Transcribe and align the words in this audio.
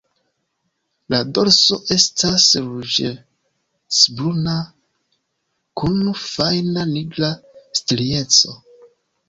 La 1.13 1.17
dorso 1.37 1.77
estas 1.95 2.47
ruĝecbruna 2.69 4.57
kun 5.83 6.03
fajna 6.25 6.89
nigra 6.97 7.33
strieco. 7.83 8.59